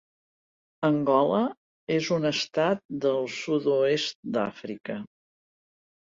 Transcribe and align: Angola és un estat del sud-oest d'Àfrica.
Angola 0.87 1.41
és 1.97 2.07
un 2.15 2.25
estat 2.29 2.81
del 3.03 3.27
sud-oest 3.33 4.17
d'Àfrica. 4.39 4.97